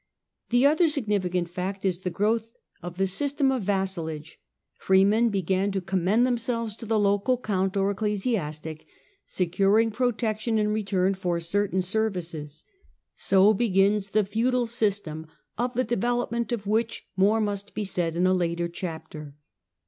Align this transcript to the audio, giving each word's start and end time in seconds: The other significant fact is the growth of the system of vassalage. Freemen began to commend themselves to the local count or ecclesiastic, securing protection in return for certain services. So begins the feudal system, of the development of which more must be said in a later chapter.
The 0.49 0.65
other 0.65 0.87
significant 0.87 1.47
fact 1.47 1.85
is 1.85 1.99
the 1.99 2.09
growth 2.09 2.53
of 2.81 2.97
the 2.97 3.05
system 3.05 3.51
of 3.51 3.61
vassalage. 3.61 4.39
Freemen 4.79 5.29
began 5.29 5.71
to 5.73 5.79
commend 5.79 6.25
themselves 6.25 6.75
to 6.77 6.87
the 6.87 6.97
local 6.99 7.37
count 7.37 7.77
or 7.77 7.91
ecclesiastic, 7.91 8.87
securing 9.27 9.91
protection 9.91 10.57
in 10.57 10.69
return 10.69 11.13
for 11.13 11.39
certain 11.39 11.83
services. 11.83 12.65
So 13.15 13.53
begins 13.53 14.09
the 14.09 14.25
feudal 14.25 14.65
system, 14.65 15.27
of 15.55 15.75
the 15.75 15.83
development 15.83 16.51
of 16.51 16.65
which 16.65 17.05
more 17.15 17.39
must 17.39 17.75
be 17.75 17.83
said 17.83 18.15
in 18.15 18.25
a 18.25 18.33
later 18.33 18.67
chapter. 18.67 19.35